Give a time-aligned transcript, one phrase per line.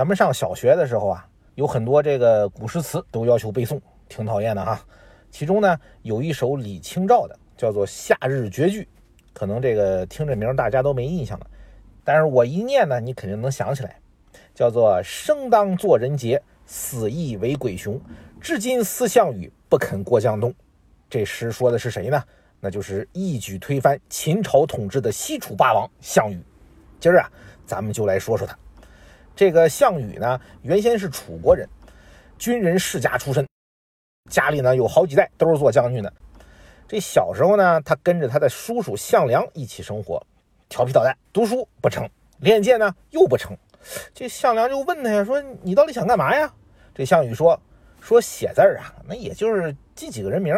[0.00, 4.80] 咱们上小学的时候啊，有很多这个古诗词都要求背诵，挺讨厌的哈。
[5.30, 8.80] 其中呢，有一首李清照的，叫做《夏日绝句》，
[9.34, 11.46] 可能这个听这名大家都没印象了，
[12.02, 13.94] 但是我一念呢，你肯定能想起来，
[14.54, 18.00] 叫做“生当作人杰，死亦为鬼雄。
[18.40, 20.50] 至今思项羽，不肯过江东。”
[21.10, 22.24] 这诗说的是谁呢？
[22.58, 26.40] 那就是一举推翻秦朝统治的西楚霸王项羽。
[26.98, 27.30] 今儿啊，
[27.66, 28.58] 咱们就来说说他。
[29.34, 31.68] 这个项羽呢，原先是楚国人，
[32.38, 33.46] 军人世家出身，
[34.30, 36.12] 家里呢有好几代都是做将军的。
[36.86, 40.20] 这小时候呢，他跟着他的叔叔项梁一起生活，
[40.68, 42.08] 调皮捣蛋，读书不成，
[42.40, 43.56] 练剑呢又不成。
[44.12, 46.52] 这项梁就问他呀，说你到底想干嘛呀？
[46.94, 47.58] 这项羽说，
[48.00, 50.54] 说写字儿啊，那也就是记几个人名；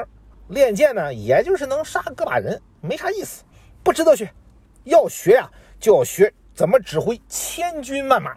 [0.48, 3.44] 练剑呢，也就是能杀个把人，没啥意思，
[3.84, 4.28] 不值得学。
[4.84, 5.48] 要学呀，
[5.78, 8.34] 就要学怎么指挥千军万马。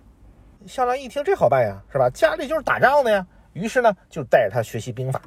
[0.67, 2.09] 项梁一听，这好办呀，是吧？
[2.09, 3.25] 家里就是打仗的呀。
[3.53, 5.21] 于是呢，就带着他学习兵法。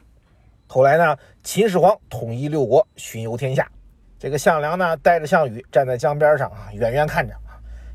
[0.66, 3.66] 后来呢，秦始皇统一六国，巡游天下。
[4.18, 7.34] 这个项梁呢，带着项羽站在江边上啊，远远看着。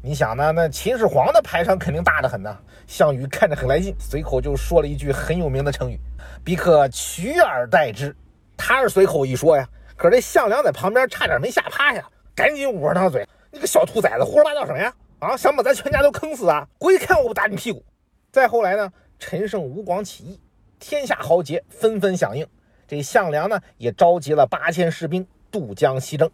[0.01, 2.57] 你想呢，那秦始皇的排场肯定大得很呐。
[2.87, 5.99] 项羽看着很来劲，随口就说了一句很有名的成语
[6.43, 8.15] ：“彼可取而代之。”
[8.57, 12.03] 他是随口一说呀，可是这项梁在旁边差点没吓趴下，
[12.35, 15.37] 赶紧捂着他嘴：“你个小兔崽子，胡说八道什么呀？”啊！
[15.37, 16.67] 想把咱全家都坑死啊！
[16.77, 17.81] 回去看我不打你屁股！
[18.29, 20.39] 再后来呢，陈胜吴广起义，
[20.79, 22.45] 天下豪杰纷纷响应。
[22.85, 26.29] 这项梁呢，也召集了八千士兵渡江西征。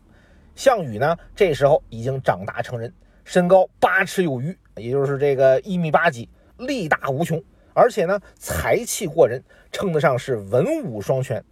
[0.55, 2.91] 项羽呢，这时候已经长大成人，
[3.23, 7.41] 身高八尺有余，也就是这个一米八几，力大无穷，
[7.75, 11.43] 而且呢，才气过人，称得上是文武双全。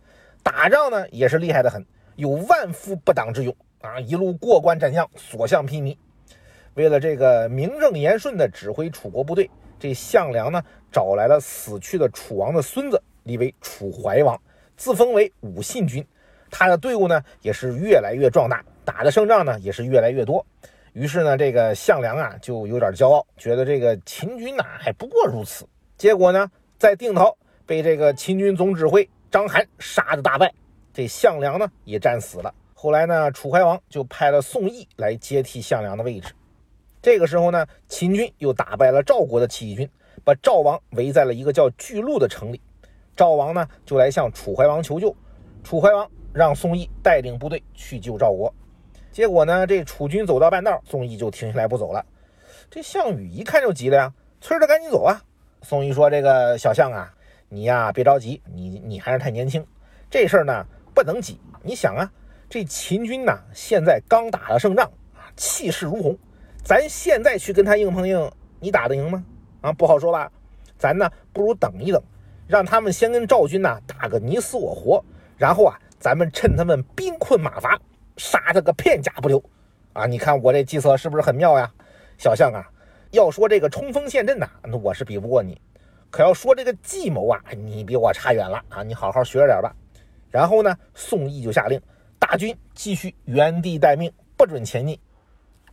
[0.41, 3.99] 打仗呢，也是厉害的很，有万夫不挡之勇啊！
[3.99, 5.95] 一路过关斩将，所向披靡。
[6.77, 10.61] 为了这个名正言顺的指挥楚国部队，这项梁呢
[10.91, 14.39] 找来了死去的楚王的孙子，立为楚怀王，
[14.75, 16.05] 自封为武信君。
[16.51, 20.45] 他的队伍呢也是越来越壮大，打的胜仗呢也是越来越多。
[20.93, 25.67] 于是呢，这个项梁啊就有点骄傲，觉得这个秦军呐还不过如此。
[25.97, 30.53] 结果呢，在定陶被这个秦军总指挥章邯杀的大败，
[30.93, 32.53] 这项梁呢也战死了。
[32.75, 36.35] 后来呢，楚怀王就派了宋义来接替项梁的位置。
[37.07, 39.89] 这个时候呢，秦军又打败了赵国的起义军，
[40.25, 42.59] 把赵王围在了一个叫巨鹿的城里。
[43.15, 45.15] 赵王呢，就来向楚怀王求救。
[45.63, 48.53] 楚怀王让宋义带领部队去救赵国。
[49.09, 52.05] 结果呢，这楚军走到半道，宋义就停下来不走了。
[52.69, 55.21] 这项羽一看就急了呀，催着赶紧走啊！
[55.61, 57.13] 宋义说：“这个小项啊，
[57.47, 59.65] 你呀别着急，你你还是太年轻，
[60.09, 61.39] 这事儿呢不能急。
[61.63, 62.11] 你想啊，
[62.49, 64.85] 这秦军呐，现在刚打了胜仗
[65.15, 66.13] 啊，气势如虹。”
[66.67, 68.29] 咱现在去跟他硬碰硬，
[68.59, 69.23] 你打得赢吗？
[69.61, 70.29] 啊，不好说吧。
[70.77, 72.03] 咱呢，不如等一等，
[72.45, 75.01] 让他们先跟赵军呐打个你死我活，
[75.37, 77.79] 然后啊，咱们趁他们兵困马乏，
[78.17, 79.41] 杀他个片甲不留。
[79.93, 81.71] 啊，你看我这计策是不是很妙呀，
[82.17, 82.67] 小象啊？
[83.11, 85.55] 要说这个冲锋陷阵呐，那我是比不过你；
[86.09, 88.83] 可要说这个计谋啊，你比我差远了啊！
[88.83, 89.73] 你好好学着点吧。
[90.29, 91.81] 然后呢，宋义就下令，
[92.19, 94.99] 大军继续原地待命，不准前进。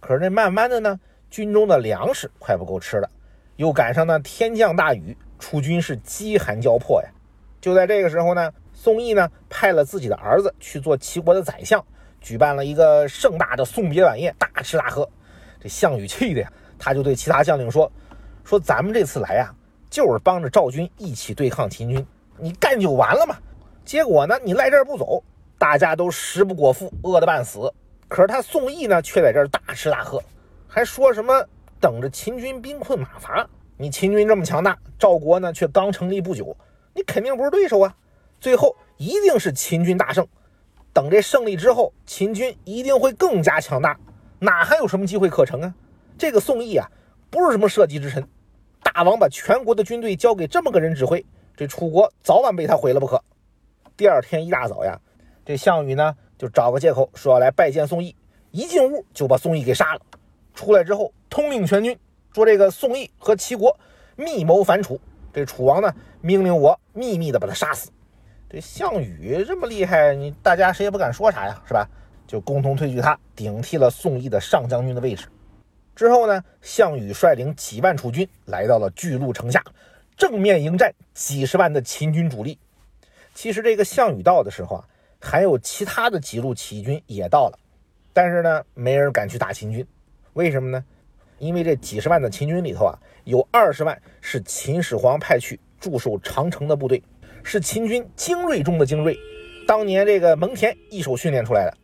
[0.06, 1.00] 可是这慢慢的呢，
[1.30, 3.08] 军中的粮食快不够吃了，
[3.56, 7.08] 又赶上那天降大雨，楚军是饥寒交迫呀。
[7.58, 11.82] 就在这个时候呢，宋义呢派了自己的儿子去做齐国的宰相，
[12.20, 15.08] 举办了一个盛大的送别晚宴，大吃大喝。
[15.58, 17.90] 这项羽气的呀，他就对其他将领说
[18.44, 19.54] ：“说咱们这次来呀，
[19.88, 23.38] 就是帮着赵军一起对抗秦军，你干就完了嘛。
[23.86, 25.24] 结果呢，你赖这儿不走，
[25.56, 27.72] 大家都食不果腹，饿得半死。”
[28.14, 30.22] 可是他宋义呢，却在这儿大吃大喝，
[30.68, 31.44] 还说什么
[31.80, 33.44] 等着秦军兵困马乏。
[33.76, 36.56] 你秦军这么强大，赵国呢却刚成立不久，
[36.94, 37.92] 你肯定不是对手啊！
[38.38, 40.24] 最后一定是秦军大胜。
[40.92, 43.98] 等这胜利之后，秦军一定会更加强大，
[44.38, 45.74] 哪还有什么机会可乘啊？
[46.16, 46.88] 这个宋义啊，
[47.30, 48.24] 不是什么社稷之臣，
[48.80, 53.20] 大王把全国的军队交给这么个人指挥，这楚国早晚被他毁了不可。
[53.96, 55.00] 第二天一大早呀，
[55.44, 56.14] 这项羽呢？
[56.36, 58.14] 就找个借口说要来拜见宋义，
[58.50, 60.00] 一进屋就把宋义给杀了。
[60.52, 61.98] 出来之后，通令全军
[62.32, 63.76] 说：“这个宋义和齐国
[64.16, 65.00] 密谋反楚，
[65.32, 67.90] 这楚王呢命令我秘密的把他杀死。”
[68.50, 71.88] 这项羽这么厉害，你大家谁也不敢说啥呀，是吧？
[72.26, 75.26] 就共同推举他顶替了宋义的上将军的位置。
[75.94, 79.62] 之后呢，项羽率领几万楚军来到了巨鹿城下，
[80.16, 82.58] 正面迎战几十万的秦军主力。
[83.34, 84.84] 其实这个项羽到的时候啊。
[85.24, 87.58] 还有其他的几路起义军也到了，
[88.12, 89.84] 但是呢，没人敢去打秦军，
[90.34, 90.84] 为什么呢？
[91.38, 92.92] 因为这几十万的秦军里头啊，
[93.24, 97.02] 有二十万是秦始皇派去驻守长城的部队，
[97.42, 99.18] 是秦军精锐中的精锐，
[99.66, 101.74] 当年这个蒙恬一手训练出来的。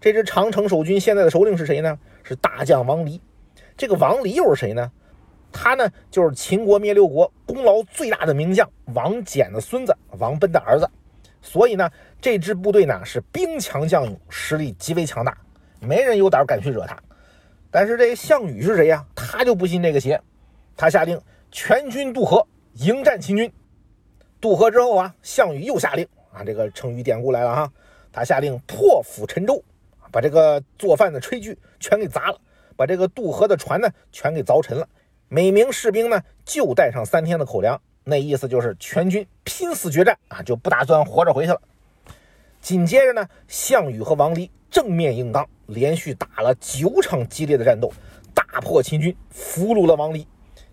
[0.00, 1.98] 这支长城守军现在的首领是谁呢？
[2.22, 3.20] 是大将王离。
[3.76, 4.90] 这个王离又是谁呢？
[5.52, 10.88] 他呢，就是秦国灭六国功劳最大的名将王翦的孙子，王贲的儿子。
[11.40, 11.90] 所以呢，
[12.20, 15.36] 这支部队呢是兵强将勇，实力极为强大，
[15.80, 16.96] 没人有胆敢去惹他。
[17.70, 19.04] 但是这项羽是谁呀？
[19.14, 20.20] 他就不信这个邪，
[20.76, 23.52] 他下令全军渡河迎战秦军。
[24.40, 27.72] 渡河之后啊，项羽又下令啊，这个成语典故来了哈，
[28.12, 29.62] 他下令破釜沉舟，
[30.10, 32.40] 把这个做饭的炊具全给砸了，
[32.76, 34.88] 把这个渡河的船呢全给凿沉了。
[35.28, 41.60] 每名士兵呢就带上三天的口粮，那意思就是全军拼死决战啊，就不打算活着回去了。
[42.60, 47.92] 紧接着呢，项羽和王离正面硬刚，连续打了九场激烈的战斗，
[48.32, 50.24] 大破秦军，俘虏了王离。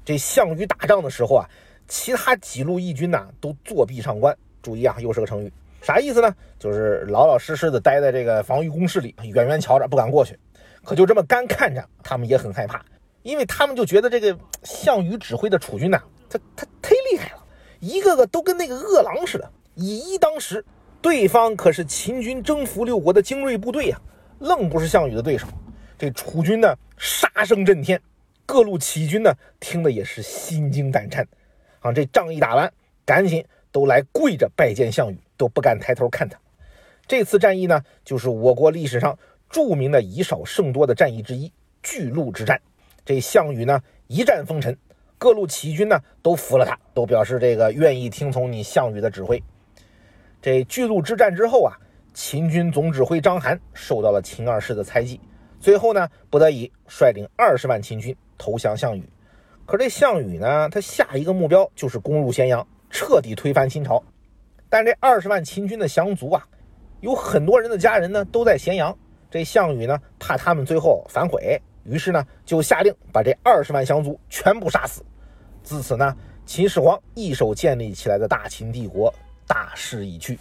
[0.05, 1.49] 这项羽打仗的时候啊，
[1.87, 4.37] 其他几路义军呐都作壁上观。
[4.61, 5.51] 注意啊，又是个成语，
[5.81, 6.35] 啥意思呢？
[6.59, 10.37] 就是老老实实的待在这个防御工事里，远远瞧着，不敢过去。
[10.83, 12.85] 可就这么干看着，他们也很害怕。
[13.23, 17.45] 因为他们就觉得这个项羽指挥的楚军呐，他他忒厉害了，
[17.79, 20.65] 一个个都跟那个饿狼似的，以一当十。
[20.99, 24.01] 对方可是秦军征服六国的精锐部队呀，
[24.39, 25.47] 愣不是项羽的对手。
[25.99, 28.01] 这楚军呢，杀声震天，
[28.47, 31.27] 各路起义军呢，听的也是心惊胆颤。
[31.81, 32.73] 啊，这仗一打完，
[33.05, 36.39] 赶紧都来跪着拜见项羽，都不敢抬头看他。
[37.05, 39.19] 这次战役呢，就是我国历史上
[39.51, 41.51] 著名的以少胜多的战役之一——
[41.83, 42.59] 巨鹿之战。
[43.05, 44.75] 这项羽呢，一战封尘，
[45.23, 49.41] 各路起义军呢都服了他，都表示这个愿意听从你项羽的指挥。
[50.41, 51.71] 这巨鹿之战之后啊，
[52.13, 55.21] 秦军总指挥章邯受到了秦二世的猜忌，
[55.61, 59.09] 最后呢，不得已率领二十万秦军投降项羽。
[59.65, 64.03] 可这项羽呢，他下一个目标就是攻入咸阳，彻底推翻秦朝。
[64.67, 66.45] 但这二十万秦军的降卒啊，
[66.99, 68.93] 有很多人的家人呢都在咸阳，
[69.31, 71.57] 这项羽呢怕他们最后反悔。
[71.85, 75.01] 于是呢，就下令把这二十万降卒全部杀死。
[75.63, 76.15] 自此呢，
[76.45, 79.13] 秦始皇一手建立起来的大秦帝国
[79.47, 80.37] 大势已去。